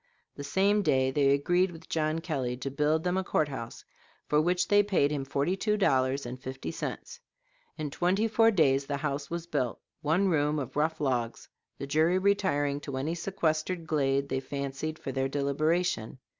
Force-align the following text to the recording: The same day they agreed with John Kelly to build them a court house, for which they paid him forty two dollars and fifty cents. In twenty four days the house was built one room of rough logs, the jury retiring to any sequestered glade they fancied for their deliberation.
The 0.35 0.43
same 0.43 0.81
day 0.81 1.11
they 1.11 1.29
agreed 1.29 1.69
with 1.69 1.87
John 1.87 2.21
Kelly 2.21 2.57
to 2.57 2.71
build 2.71 3.03
them 3.03 3.17
a 3.17 3.23
court 3.23 3.49
house, 3.49 3.85
for 4.25 4.41
which 4.41 4.67
they 4.67 4.81
paid 4.81 5.11
him 5.11 5.23
forty 5.23 5.55
two 5.55 5.77
dollars 5.77 6.25
and 6.25 6.41
fifty 6.41 6.71
cents. 6.71 7.19
In 7.77 7.91
twenty 7.91 8.27
four 8.27 8.49
days 8.49 8.87
the 8.87 8.97
house 8.97 9.29
was 9.29 9.45
built 9.45 9.79
one 10.01 10.27
room 10.27 10.57
of 10.57 10.75
rough 10.75 10.99
logs, 10.99 11.49
the 11.77 11.85
jury 11.85 12.17
retiring 12.17 12.79
to 12.79 12.97
any 12.97 13.13
sequestered 13.13 13.85
glade 13.85 14.27
they 14.27 14.39
fancied 14.39 14.97
for 14.97 15.11
their 15.11 15.27
deliberation. 15.29 16.17